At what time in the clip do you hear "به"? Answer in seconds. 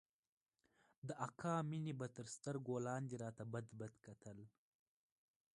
1.99-2.07